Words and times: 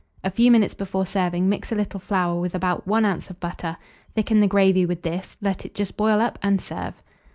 A 0.23 0.31
few 0.31 0.49
minutes 0.49 0.73
before 0.73 1.05
serving, 1.05 1.47
mix 1.47 1.71
a 1.71 1.75
little 1.75 1.99
flour 1.99 2.39
with 2.41 2.55
about 2.55 2.87
1 2.87 3.05
oz. 3.05 3.29
of 3.29 3.39
butter; 3.39 3.77
thicken 4.15 4.39
the 4.39 4.47
gravy 4.47 4.83
with 4.83 5.03
this; 5.03 5.37
let 5.41 5.63
it 5.63 5.75
just 5.75 5.95
boil 5.95 6.19
up, 6.19 6.39
and 6.41 6.59
serve. 6.59 7.03